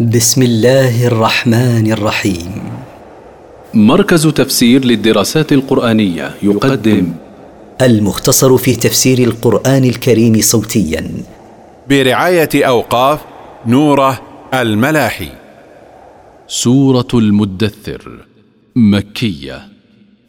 بسم 0.00 0.42
الله 0.42 1.06
الرحمن 1.06 1.92
الرحيم. 1.92 2.52
مركز 3.74 4.26
تفسير 4.26 4.84
للدراسات 4.84 5.52
القرآنية 5.52 6.34
يقدم. 6.42 7.12
المختصر 7.82 8.56
في 8.56 8.76
تفسير 8.76 9.18
القرآن 9.18 9.84
الكريم 9.84 10.40
صوتيا. 10.40 11.10
برعاية 11.88 12.48
أوقاف 12.54 13.20
نوره 13.66 14.20
الملاحي. 14.54 15.28
سورة 16.48 17.08
المدثر 17.14 18.26
مكية 18.76 19.68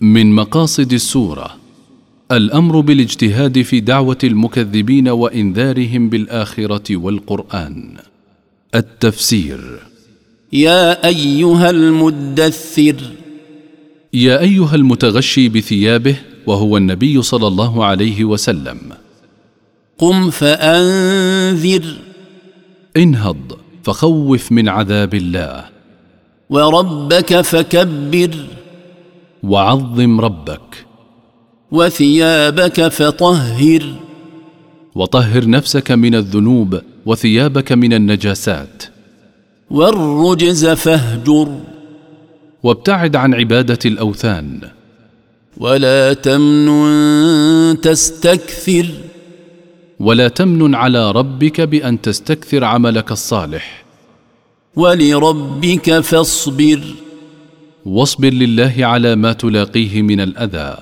من 0.02 0.36
مقاصد 0.36 0.94
السورة. 0.94 1.56
الأمر 2.32 2.80
بالاجتهاد 2.80 3.62
في 3.62 3.80
دعوة 3.80 4.18
المكذبين 4.24 5.10
وإنذارهم 5.10 6.10
بالآخرة 6.10 6.98
والقرآن. 6.98 7.98
التفسير. 8.76 9.80
يا 10.54 11.08
أيها 11.08 11.70
المدثر. 11.70 12.96
يا 14.14 14.40
أيها 14.40 14.76
المتغشي 14.76 15.50
بثيابه 15.50 16.16
وهو 16.48 16.78
النبي 16.78 17.22
صلى 17.22 17.48
الله 17.48 17.86
عليه 17.86 18.24
وسلم. 18.24 18.80
قم 19.98 20.30
فأنذر. 20.30 21.98
انهض 22.98 23.58
فخوف 23.84 24.52
من 24.52 24.70
عذاب 24.70 25.14
الله. 25.14 25.66
وربك 26.50 27.42
فكبر. 27.42 28.36
وعظم 29.44 30.22
ربك. 30.22 30.86
وثيابك 31.72 32.88
فطهر. 32.88 33.96
وطهر 34.96 35.50
نفسك 35.50 35.92
من 35.92 36.16
الذنوب 36.16 36.82
وثيابك 37.06 37.72
من 37.72 37.94
النجاسات. 37.94 38.84
والرجز 39.72 40.66
فاهجر. 40.66 41.60
وابتعد 42.64 43.16
عن 43.16 43.34
عبادة 43.34 43.80
الأوثان. 43.86 44.62
ولا 45.58 46.14
تمنن 46.14 47.82
تستكثر. 47.82 48.86
ولا 50.00 50.28
تمنن 50.28 50.76
على 50.76 51.12
ربك 51.12 51.62
بأن 51.62 52.02
تستكثر 52.02 52.64
عملك 52.64 53.12
الصالح. 53.12 53.84
ولربك 54.76 56.00
فاصبر. 56.00 56.80
واصبر 57.86 58.30
لله 58.30 58.74
على 58.80 59.16
ما 59.16 59.34
تلاقيه 59.34 60.02
من 60.02 60.20
الأذى. 60.20 60.78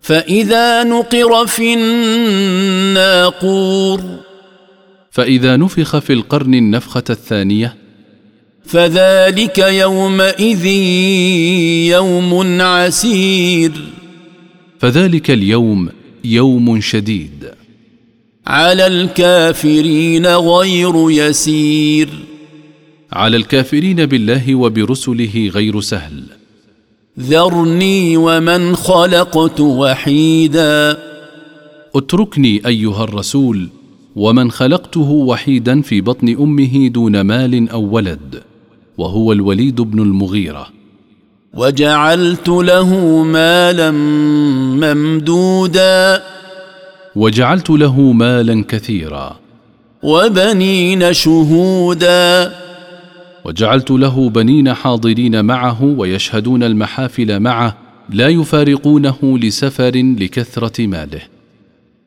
فإذا 0.00 0.84
نقر 0.84 1.46
في 1.46 1.74
الناقور. 1.74 4.00
فإذا 5.18 5.56
نفخ 5.56 5.98
في 5.98 6.12
القرن 6.12 6.54
النفخة 6.54 7.04
الثانية 7.10 7.76
فذلك 8.64 9.58
يومئذ 9.58 10.66
يوم 11.86 12.60
عسير. 12.60 13.72
فذلك 14.78 15.30
اليوم 15.30 15.88
يوم 16.24 16.80
شديد. 16.80 17.50
على 18.46 18.86
الكافرين 18.86 20.26
غير 20.26 21.10
يسير. 21.10 22.08
على 23.12 23.36
الكافرين 23.36 24.06
بالله 24.06 24.54
وبرسله 24.54 25.50
غير 25.54 25.80
سهل. 25.80 26.22
ذرني 27.20 28.16
ومن 28.16 28.76
خلقت 28.76 29.60
وحيدا. 29.60 30.98
اتركني 31.94 32.66
أيها 32.66 33.04
الرسول 33.04 33.68
ومن 34.18 34.50
خلقته 34.50 35.10
وحيدا 35.10 35.82
في 35.82 36.00
بطن 36.00 36.36
أمه 36.40 36.88
دون 36.88 37.20
مال 37.20 37.70
أو 37.70 37.82
ولد 37.90 38.42
وهو 38.98 39.32
الوليد 39.32 39.80
بن 39.80 40.02
المغيرة. 40.02 40.66
وجعلت 41.54 42.48
له 42.48 43.22
مالا 43.22 43.90
ممدودا. 44.94 46.22
وجعلت 47.16 47.70
له 47.70 48.00
مالا 48.00 48.64
كثيرا. 48.68 49.36
وبنين 50.02 51.12
شهودا. 51.12 52.52
وجعلت 53.44 53.90
له 53.90 54.30
بنين 54.30 54.74
حاضرين 54.74 55.44
معه 55.44 55.84
ويشهدون 55.84 56.62
المحافل 56.62 57.40
معه 57.40 57.76
لا 58.10 58.28
يفارقونه 58.28 59.16
لسفر 59.22 60.14
لكثرة 60.20 60.86
ماله. 60.86 61.37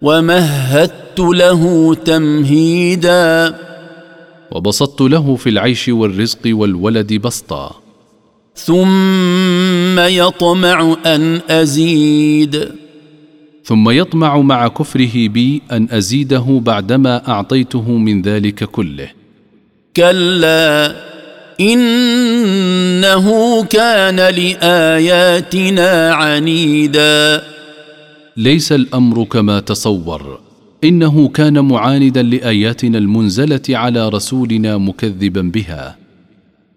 ومهدت 0.02 1.20
له 1.20 1.96
تمهيدا. 1.96 3.56
وبسطت 4.52 5.02
له 5.02 5.36
في 5.36 5.50
العيش 5.50 5.90
والرزق 5.90 6.40
والولد 6.46 7.14
بسطا. 7.14 7.76
ثم 8.56 10.00
يطمع 10.00 10.96
أن 11.06 11.40
أزيد. 11.50 12.70
ثم 13.66 13.90
يطمع 13.90 14.38
مع 14.38 14.68
كفره 14.68 15.28
بي 15.28 15.62
أن 15.72 15.88
أزيده 15.92 16.62
بعدما 16.66 17.28
أعطيته 17.28 17.92
من 17.92 18.22
ذلك 18.22 18.64
كله. 18.64 19.10
كلا 19.96 20.96
إنه 21.60 23.64
كان 23.64 24.16
لآياتنا 24.16 26.14
عنيدا. 26.14 27.44
ليس 28.38 28.72
الأمر 28.72 29.24
كما 29.24 29.60
تصور. 29.60 30.40
إنه 30.84 31.28
كان 31.28 31.60
معاندا 31.60 32.22
لآياتنا 32.22 32.98
المنزلة 32.98 33.62
على 33.70 34.10
رسولنا 34.10 34.78
مكذبا 34.78 35.42
بها. 35.42 35.98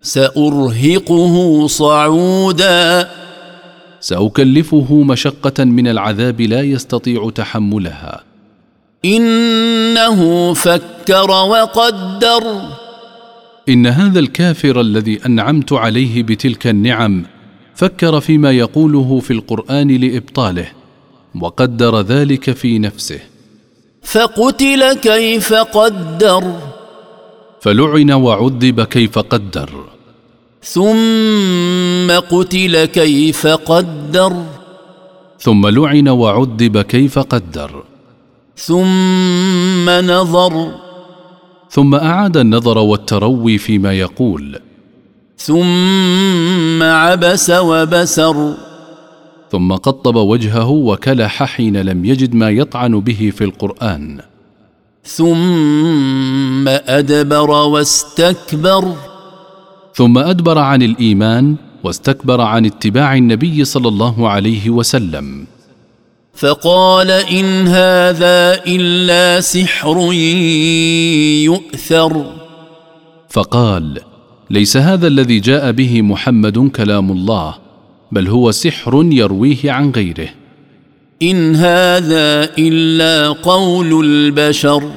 سأرهقه 0.03 1.67
صعودا. 1.67 3.09
سأكلفه 4.01 5.03
مشقة 5.03 5.65
من 5.65 5.89
العذاب 5.89 6.41
لا 6.41 6.63
يستطيع 6.63 7.31
تحملها. 7.35 8.23
إنه 9.05 10.53
فكر 10.55 11.31
وقدر. 11.31 12.43
إن 13.69 13.87
هذا 13.87 14.19
الكافر 14.19 14.81
الذي 14.81 15.27
أنعمت 15.27 15.73
عليه 15.73 16.23
بتلك 16.23 16.67
النعم 16.67 17.25
فكر 17.75 18.21
فيما 18.21 18.51
يقوله 18.51 19.21
في 19.21 19.33
القرآن 19.33 19.89
لإبطاله. 19.89 20.84
وقدر 21.41 22.01
ذلك 22.01 22.51
في 22.51 22.79
نفسه. 22.79 23.21
فقتل 24.03 24.93
كيف 24.93 25.55
قدر. 25.55 26.53
فلعن 27.61 28.11
وعذب 28.11 28.83
كيف 28.83 29.19
قدر. 29.19 29.71
ثم 30.63 32.37
قتل 32.37 32.85
كيف 32.85 33.47
قدر. 33.47 34.45
ثم 35.41 35.67
لعن 35.67 36.09
وعذب 36.09 36.81
كيف 36.81 37.19
قدر. 37.19 37.83
ثم 38.57 39.91
نظر. 39.91 40.71
ثم 41.71 41.95
أعاد 41.95 42.37
النظر 42.37 42.79
والتروي 42.79 43.59
فيما 43.59 43.93
يقول. 43.93 44.61
ثم 45.39 46.83
عبس 46.83 47.51
وبسر. 47.51 48.55
ثم 49.55 49.73
قطب 49.73 50.17
وجهه 50.17 50.69
وكلح 50.69 51.43
حين 51.43 51.77
لم 51.77 52.05
يجد 52.05 52.35
ما 52.35 52.51
يطعن 52.51 53.01
به 53.01 53.33
في 53.37 53.45
القرآن. 53.45 54.21
ثم 55.05 56.69
أدبر 56.69 57.51
واستكبر. 57.51 58.95
ثم 59.95 60.19
أدبر 60.19 60.59
عن 60.59 60.83
الإيمان 60.83 61.57
واستكبر 61.85 62.41
عن 62.41 62.67
اتباع 62.67 63.15
النبي 63.15 63.65
صلى 63.65 63.89
الله 63.89 64.29
عليه 64.29 64.71
وسلم. 64.71 65.47
فقال 66.35 67.11
إن 67.11 67.69
هذا 67.69 68.63
إلا 68.67 69.41
سحر 69.41 70.13
يؤثر. 71.47 72.33
فقال 73.29 74.01
ليس 74.51 74.77
هذا 74.77 75.07
الذي 75.07 75.41
جاء 75.41 75.73
به 75.73 76.03
محمد 76.03 76.59
كلام 76.69 77.13
الله 77.13 77.64
بل 78.13 78.29
هو 78.29 78.51
سحر 78.51 79.09
يرويه 79.13 79.73
عن 79.73 79.91
غيره. 79.91 80.29
إن 81.23 81.57
هذا 81.57 82.51
إلا 82.59 83.29
قول 83.29 84.05
البشر. 84.05 84.91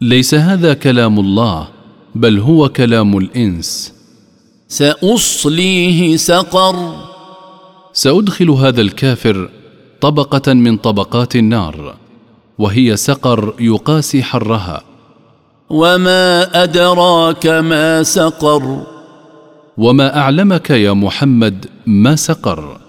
ليس 0.00 0.34
هذا 0.34 0.74
كلام 0.74 1.20
الله 1.20 1.68
بل 2.14 2.38
هو 2.38 2.68
كلام 2.68 3.18
الإنس. 3.18 3.92
سأصليه 4.68 6.16
سقر. 6.16 6.94
سأدخل 7.92 8.50
هذا 8.50 8.80
الكافر 8.80 9.50
طبقة 10.00 10.52
من 10.52 10.76
طبقات 10.76 11.36
النار 11.36 11.96
وهي 12.58 12.96
سقر 12.96 13.54
يقاسي 13.60 14.22
حرها. 14.22 14.82
وما 15.70 16.62
أدراك 16.62 17.46
ما 17.46 18.02
سقر. 18.02 18.86
وما 19.80 20.18
أعلمك 20.18 20.70
يا 20.70 20.92
محمد 20.92 21.66
ما 21.86 22.16
سقر. 22.16 22.80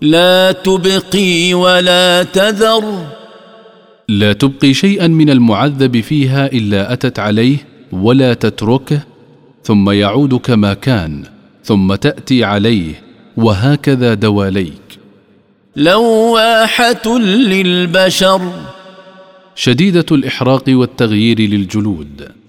لا 0.00 0.52
تبقي 0.52 1.54
ولا 1.54 2.22
تذر. 2.22 3.06
لا 4.08 4.32
تبقي 4.32 4.74
شيئا 4.74 5.06
من 5.06 5.30
المعذب 5.30 6.00
فيها 6.00 6.46
إلا 6.46 6.92
أتت 6.92 7.18
عليه 7.18 7.56
ولا 7.92 8.34
تتركه 8.34 9.00
ثم 9.64 9.90
يعود 9.90 10.34
كما 10.34 10.74
كان 10.74 11.24
ثم 11.64 11.94
تأتي 11.94 12.44
عليه 12.44 13.02
وهكذا 13.36 14.14
دواليك. 14.14 14.98
لواحه 15.76 17.18
للبشر. 17.18 18.52
شديدة 19.54 20.06
الإحراق 20.12 20.64
والتغيير 20.68 21.40
للجلود. 21.40 22.39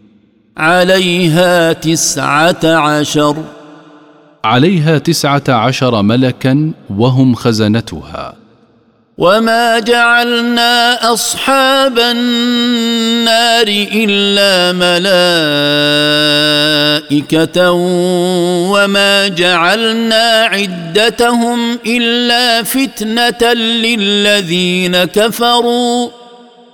عليها 0.57 1.73
تسعة 1.73 2.65
عشر. 2.65 3.35
عليها 4.45 4.97
تسعة 4.97 5.43
عشر 5.49 6.01
ملكا 6.01 6.71
وهم 6.97 7.35
خزنتها. 7.35 8.33
وما 9.17 9.79
جعلنا 9.79 11.13
أصحاب 11.13 11.99
النار 11.99 13.67
إلا 13.67 14.71
ملائكة 17.11 17.71
وما 18.71 19.27
جعلنا 19.27 20.49
عدتهم 20.51 21.79
إلا 21.85 22.63
فتنة 22.63 23.53
للذين 23.53 25.03
كفروا. 25.03 26.20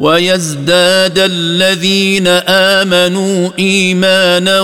ويزداد 0.00 1.18
الذين 1.18 2.26
آمنوا 2.48 3.50
إيمانا 3.58 4.60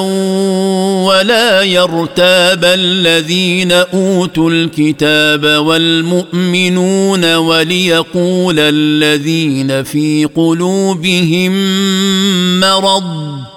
ولا 1.06 1.62
يرتاب 1.62 2.64
الذين 2.64 3.72
أوتوا 3.72 4.50
الكتاب 4.50 5.44
والمؤمنون 5.44 7.34
وليقول 7.34 8.58
الذين 8.58 9.82
في 9.82 10.28
قلوبهم 10.36 11.52
مرض 12.60 13.51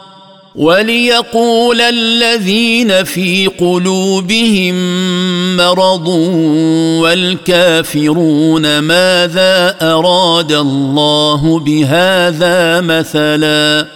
وليقول 0.55 1.81
الذين 1.81 3.03
في 3.03 3.47
قلوبهم 3.47 4.75
مرض 5.57 6.07
والكافرون 7.01 8.79
ماذا 8.79 9.75
أراد 9.81 10.51
الله 10.51 11.59
بهذا 11.59 12.81
مثلا 12.81 13.87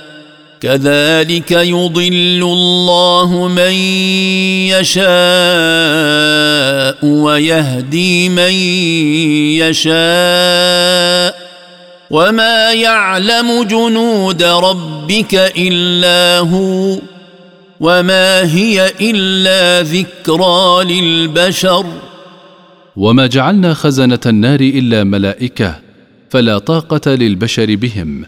كذلك 0.61 1.51
يضل 1.51 2.41
الله 2.43 3.47
من 3.47 3.73
يشاء 4.75 5.05
ويهدي 7.05 8.29
من 8.29 8.53
يشاء 9.63 11.38
وما 12.11 12.73
يعلم 12.73 13.63
جنود 13.63 14.43
ربك 14.43 15.35
الا 15.57 16.39
هو 16.39 16.99
وما 17.79 18.53
هي 18.55 18.91
الا 19.01 19.81
ذكرى 19.81 20.83
للبشر 20.83 21.85
وما 22.95 23.27
جعلنا 23.27 23.73
خزنه 23.73 24.19
النار 24.25 24.59
الا 24.59 25.03
ملائكه 25.03 25.75
فلا 26.29 26.57
طاقه 26.57 27.15
للبشر 27.15 27.75
بهم 27.75 28.25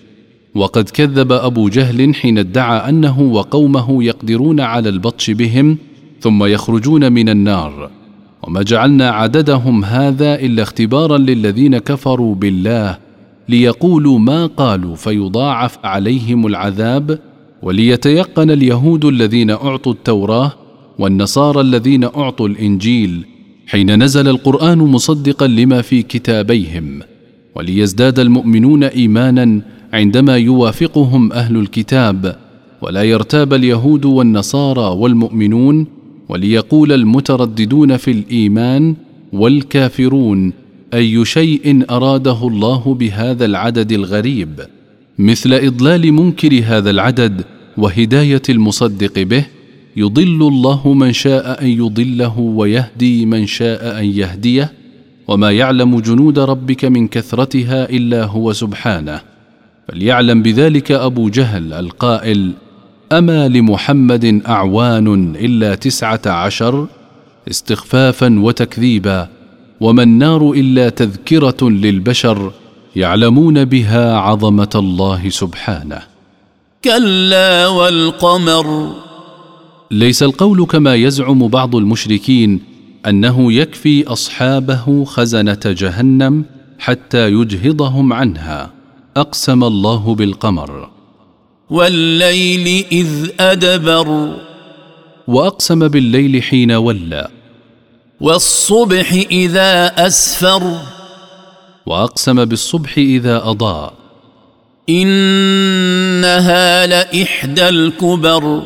وقد 0.55 0.89
كذب 0.89 1.31
ابو 1.31 1.69
جهل 1.69 2.15
حين 2.15 2.37
ادعى 2.37 2.89
انه 2.89 3.21
وقومه 3.21 4.03
يقدرون 4.03 4.59
على 4.59 4.89
البطش 4.89 5.29
بهم 5.29 5.77
ثم 6.21 6.43
يخرجون 6.43 7.11
من 7.11 7.29
النار 7.29 7.89
وما 8.43 8.61
جعلنا 8.61 9.09
عددهم 9.09 9.85
هذا 9.85 10.35
الا 10.35 10.63
اختبارا 10.63 11.17
للذين 11.17 11.77
كفروا 11.77 12.35
بالله 12.35 13.10
ليقولوا 13.51 14.19
ما 14.19 14.45
قالوا 14.45 14.95
فيضاعف 14.95 15.77
عليهم 15.83 16.47
العذاب 16.47 17.19
وليتيقن 17.61 18.51
اليهود 18.51 19.05
الذين 19.05 19.49
أعطوا 19.49 19.93
التوراة 19.93 20.51
والنصارى 20.99 21.61
الذين 21.61 22.03
أعطوا 22.03 22.47
الإنجيل 22.47 23.25
حين 23.67 24.03
نزل 24.03 24.27
القرآن 24.27 24.77
مصدقا 24.77 25.47
لما 25.47 25.81
في 25.81 26.01
كتابيهم 26.01 26.99
وليزداد 27.55 28.19
المؤمنون 28.19 28.83
ايمانا 28.83 29.61
عندما 29.93 30.37
يوافقهم 30.37 31.31
أهل 31.33 31.57
الكتاب 31.57 32.35
ولا 32.81 33.03
يرتاب 33.03 33.53
اليهود 33.53 34.05
والنصارى 34.05 34.97
والمؤمنون 34.99 35.87
وليقول 36.29 36.91
المترددون 36.91 37.97
في 37.97 38.11
الإيمان 38.11 38.95
والكافرون 39.33 40.53
أي 40.93 41.25
شيء 41.25 41.85
أراده 41.89 42.47
الله 42.47 42.95
بهذا 42.99 43.45
العدد 43.45 43.91
الغريب 43.91 44.59
مثل 45.19 45.53
إضلال 45.53 46.13
منكر 46.13 46.61
هذا 46.63 46.89
العدد 46.89 47.41
وهداية 47.77 48.41
المصدق 48.49 49.19
به 49.19 49.45
يضل 49.97 50.47
الله 50.47 50.93
من 50.93 51.13
شاء 51.13 51.63
أن 51.63 51.67
يضله 51.67 52.39
ويهدي 52.39 53.25
من 53.25 53.47
شاء 53.47 53.99
أن 53.99 54.05
يهديه 54.05 54.71
وما 55.27 55.51
يعلم 55.51 55.99
جنود 55.99 56.39
ربك 56.39 56.85
من 56.85 57.07
كثرتها 57.07 57.89
إلا 57.89 58.25
هو 58.25 58.53
سبحانه. 58.53 59.21
فليعلم 59.87 60.41
بذلك 60.41 60.91
أبو 60.91 61.29
جهل 61.29 61.73
القائل 61.73 62.51
أما 63.11 63.47
لمحمد 63.47 64.41
أعوان 64.47 65.35
إلا 65.35 65.75
تسعة 65.75 66.21
عشر 66.25 66.87
استخفافا 67.49 68.39
وتكذيبا 68.39 69.27
وما 69.81 70.03
النار 70.03 70.51
إلا 70.51 70.89
تذكرة 70.89 71.69
للبشر 71.69 72.51
يعلمون 72.95 73.65
بها 73.65 74.17
عظمة 74.17 74.69
الله 74.75 75.29
سبحانه. 75.29 76.01
كلا 76.83 77.67
والقمر. 77.67 78.95
ليس 79.91 80.23
القول 80.23 80.65
كما 80.65 80.95
يزعم 80.95 81.47
بعض 81.47 81.75
المشركين 81.75 82.59
أنه 83.07 83.53
يكفي 83.53 84.07
أصحابه 84.07 85.05
خزنة 85.05 85.59
جهنم 85.65 86.45
حتى 86.79 87.31
يجهضهم 87.31 88.13
عنها. 88.13 88.71
أقسم 89.17 89.63
الله 89.63 90.15
بالقمر. 90.15 90.89
والليل 91.69 92.85
إذ 92.91 93.29
أدبر. 93.39 94.37
وأقسم 95.27 95.87
بالليل 95.87 96.43
حين 96.43 96.71
ولى. 96.71 97.40
والصبح 98.21 99.13
إذا 99.31 99.85
أسفر. 100.07 100.81
وأقسم 101.85 102.45
بالصبح 102.45 102.97
إذا 102.97 103.37
أضاء. 103.37 103.93
إنها 104.89 106.85
لإحدى 106.85 107.69
الكبر. 107.69 108.63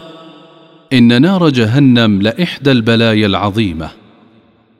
إن 0.94 1.22
نار 1.22 1.50
جهنم 1.50 2.22
لإحدى 2.22 2.72
البلايا 2.72 3.28
العظيمة. 3.28 3.90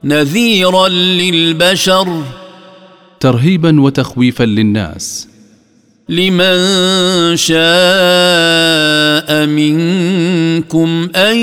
نذيرا 0.04 0.88
للبشر. 0.88 2.24
ترهيبا 3.20 3.82
وتخويفا 3.82 4.44
للناس. 4.44 5.35
لمن 6.10 7.36
شاء 7.36 7.66
منكم 9.46 11.10
أن 11.16 11.38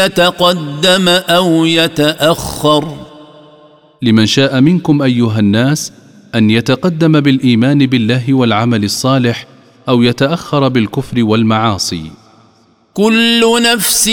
يتقدم 0.00 1.08
أو 1.08 1.64
يتأخر. 1.64 2.96
لمن 4.02 4.26
شاء 4.26 4.60
منكم 4.60 5.02
أيها 5.02 5.38
الناس 5.38 5.92
أن 6.34 6.50
يتقدم 6.50 7.20
بالإيمان 7.20 7.86
بالله 7.86 8.34
والعمل 8.34 8.84
الصالح 8.84 9.46
أو 9.88 10.02
يتأخر 10.02 10.68
بالكفر 10.68 11.24
والمعاصي. 11.24 12.02
كل 12.94 13.62
نفس 13.62 14.10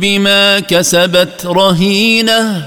بما 0.00 0.60
كسبت 0.60 1.46
رهينة. 1.46 2.66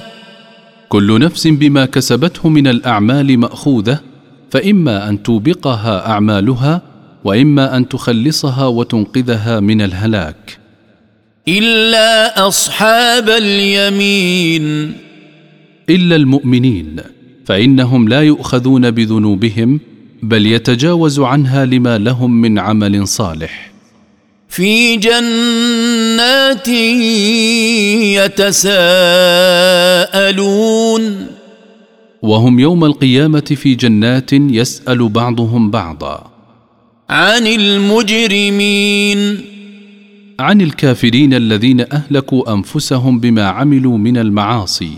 كل 0.89 1.19
نفس 1.19 1.47
بما 1.47 1.85
كسبته 1.85 2.49
من 2.49 2.67
الأعمال 2.67 3.39
مأخوذة 3.39 4.10
فإما 4.51 5.09
أن 5.09 5.23
توبقها 5.23 6.07
أعمالها 6.07 6.81
وإما 7.23 7.77
أن 7.77 7.89
تخلصها 7.89 8.65
وتنقذها 8.67 9.59
من 9.59 9.81
الهلاك. 9.81 10.57
إلا 11.47 12.47
أصحاب 12.47 13.29
اليمين. 13.29 14.93
إلا 15.89 16.15
المؤمنين 16.15 16.95
فإنهم 17.45 18.09
لا 18.09 18.21
يؤخذون 18.21 18.91
بذنوبهم 18.91 19.79
بل 20.23 20.45
يتجاوز 20.45 21.19
عنها 21.19 21.65
لما 21.65 21.97
لهم 21.97 22.41
من 22.41 22.59
عمل 22.59 23.07
صالح. 23.07 23.71
في 24.49 24.97
جنات 24.97 26.67
يتساءلون. 30.27 31.40
وهم 32.21 32.59
يوم 32.59 32.85
القيامة 32.85 33.39
في 33.55 33.75
جنات 33.75 34.33
يسأل 34.33 35.09
بعضهم 35.09 35.71
بعضا. 35.71 36.31
عن 37.09 37.47
المجرمين. 37.47 39.37
عن 40.39 40.61
الكافرين 40.61 41.33
الذين 41.33 41.81
أهلكوا 41.81 42.53
أنفسهم 42.53 43.19
بما 43.19 43.43
عملوا 43.43 43.97
من 43.97 44.17
المعاصي. 44.17 44.91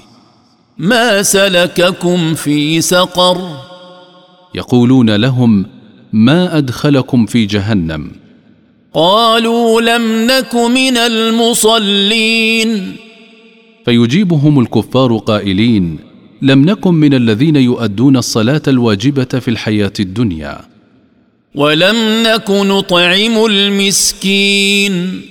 ما 0.77 1.23
سلككم 1.23 2.33
في 2.33 2.81
سقر؟ 2.81 3.41
يقولون 4.55 5.15
لهم 5.15 5.65
ما 6.13 6.57
أدخلكم 6.57 7.25
في 7.25 7.45
جهنم؟ 7.45 8.11
قالوا 8.93 9.81
لم 9.81 10.27
نك 10.27 10.55
من 10.55 10.97
المصلين. 10.97 12.95
فيجيبهم 13.85 14.59
الكفار 14.59 15.17
قائلين 15.17 16.12
لم 16.43 16.65
نكن 16.65 16.93
من 16.93 17.13
الذين 17.13 17.55
يؤدون 17.55 18.17
الصلاة 18.17 18.61
الواجبة 18.67 19.23
في 19.23 19.47
الحياة 19.47 19.93
الدنيا. 19.99 20.61
ولم 21.55 21.95
نك 22.23 22.49
نطعم 22.49 23.45
المسكين. 23.45 25.21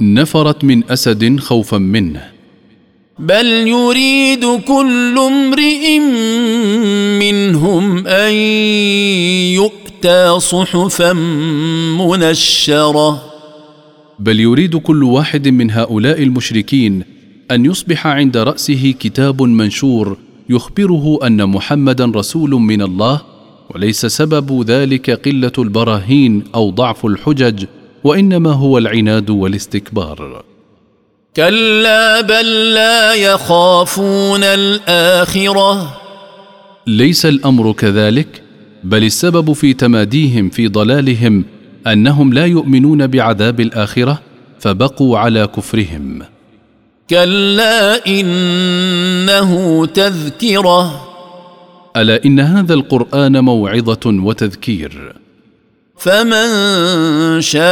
نفرت 0.00 0.64
من 0.64 0.90
أسد 0.90 1.40
خوفا 1.40 1.78
منه. 1.78 2.24
بل 3.18 3.46
يريد 3.46 4.44
كل 4.44 5.18
امرئ 5.18 5.98
منهم 7.18 8.06
أن 8.06 8.32
يؤتى 9.54 10.40
صحفا 10.40 11.12
منشرة. 11.98 13.24
بل 14.18 14.40
يريد 14.40 14.76
كل 14.76 15.02
واحد 15.02 15.48
من 15.48 15.70
هؤلاء 15.70 16.22
المشركين 16.22 17.13
أن 17.50 17.64
يصبح 17.64 18.06
عند 18.06 18.36
رأسه 18.36 18.94
كتاب 19.00 19.42
منشور 19.42 20.16
يخبره 20.48 21.18
أن 21.26 21.46
محمدا 21.46 22.04
رسول 22.04 22.50
من 22.50 22.82
الله 22.82 23.20
وليس 23.74 24.06
سبب 24.06 24.62
ذلك 24.70 25.10
قلة 25.10 25.52
البراهين 25.58 26.44
أو 26.54 26.70
ضعف 26.70 27.06
الحجج 27.06 27.64
وإنما 28.04 28.52
هو 28.52 28.78
العناد 28.78 29.30
والاستكبار. 29.30 30.44
كلا 31.36 32.20
بل 32.20 32.74
لا 32.74 33.14
يخافون 33.14 34.44
الآخرة. 34.44 35.96
ليس 36.86 37.26
الأمر 37.26 37.72
كذلك 37.72 38.42
بل 38.84 39.04
السبب 39.04 39.52
في 39.52 39.72
تماديهم 39.72 40.50
في 40.50 40.68
ضلالهم 40.68 41.44
أنهم 41.86 42.32
لا 42.32 42.46
يؤمنون 42.46 43.06
بعذاب 43.06 43.60
الآخرة 43.60 44.20
فبقوا 44.60 45.18
على 45.18 45.46
كفرهم. 45.46 46.33
كلا 47.10 48.06
إنه 48.06 49.86
تذكرة. 49.86 51.00
ألا 51.96 52.24
إن 52.24 52.40
هذا 52.40 52.74
القرآن 52.74 53.44
موعظة 53.44 54.00
وتذكير. 54.06 55.16
فمن 55.98 56.46
شاء 57.40 57.64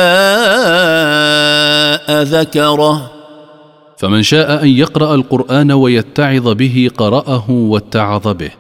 ذكره. 2.22 3.10
فمن 3.98 4.22
شاء 4.22 4.62
أن 4.62 4.68
يقرأ 4.68 5.14
القرآن 5.14 5.72
ويتعظ 5.72 6.48
به 6.48 6.90
قرأه 6.98 7.50
واتعظ 7.50 8.28
به. 8.28 8.50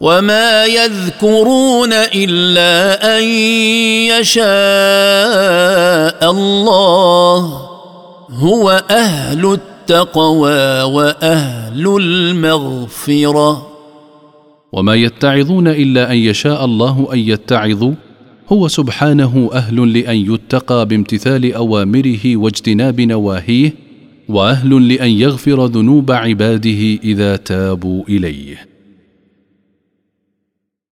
وما 0.00 0.64
يذكرون 0.64 1.92
إلا 1.92 3.18
أن 3.18 3.24
يشاء 4.20 4.50
الله. 6.30 7.70
هو 8.30 8.82
أهل 8.90 9.58
التقوى 9.90 10.82
وأهل 10.82 11.96
المغفرة. 12.00 13.66
وما 14.72 14.94
يتعظون 14.94 15.68
إلا 15.68 16.12
أن 16.12 16.16
يشاء 16.16 16.64
الله 16.64 17.08
أن 17.12 17.18
يتعظوا 17.18 17.92
هو 18.48 18.68
سبحانه 18.68 19.50
أهل 19.52 19.92
لأن 19.92 20.16
يتقى 20.16 20.86
بامتثال 20.86 21.54
أوامره 21.54 22.36
واجتناب 22.36 23.00
نواهيه 23.00 23.74
وأهل 24.28 24.88
لأن 24.88 25.10
يغفر 25.10 25.66
ذنوب 25.66 26.10
عباده 26.10 26.98
إذا 27.04 27.36
تابوا 27.36 28.04
إليه. 28.08 28.69